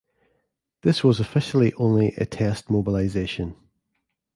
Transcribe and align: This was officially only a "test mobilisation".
This 0.81 1.03
was 1.03 1.19
officially 1.19 1.73
only 1.75 2.07
a 2.17 2.25
"test 2.25 2.71
mobilisation". 2.71 3.55